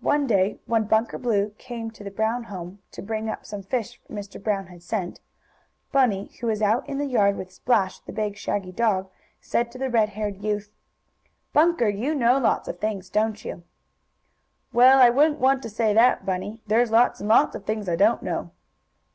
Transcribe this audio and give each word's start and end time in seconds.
One 0.00 0.26
day, 0.26 0.58
when 0.64 0.84
Bunker 0.84 1.18
Blue 1.18 1.50
came 1.58 1.90
to 1.90 2.02
the 2.02 2.10
Brown 2.10 2.44
home, 2.44 2.78
to 2.92 3.02
bring 3.02 3.28
up 3.28 3.44
some 3.44 3.62
fish 3.62 4.00
Mr. 4.10 4.42
Brown 4.42 4.68
had 4.68 4.82
sent, 4.82 5.20
Bunny, 5.92 6.30
who 6.40 6.46
was 6.46 6.62
out 6.62 6.88
in 6.88 6.96
the 6.96 7.04
yard 7.04 7.36
with 7.36 7.52
Splash, 7.52 7.98
the 8.00 8.10
big 8.10 8.38
shaggy 8.38 8.72
dog, 8.72 9.10
said 9.42 9.70
to 9.70 9.76
the 9.76 9.90
red 9.90 10.08
haired 10.08 10.38
youth: 10.42 10.70
"Bunker, 11.52 11.90
you 11.90 12.14
know 12.14 12.38
lots 12.38 12.68
of 12.68 12.78
things; 12.80 13.10
don't 13.10 13.44
you?" 13.44 13.64
"Well, 14.72 14.98
I 14.98 15.10
wouldn't 15.10 15.40
want 15.40 15.62
to 15.64 15.68
say 15.68 15.92
that, 15.92 16.24
Bunny. 16.24 16.62
There's 16.66 16.90
lots 16.90 17.20
and 17.20 17.28
lots 17.28 17.54
of 17.54 17.66
things 17.66 17.86
I 17.86 17.96
don't 17.96 18.22
know." 18.22 18.50